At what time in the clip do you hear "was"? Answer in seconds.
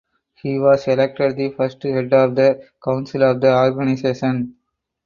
0.57-0.87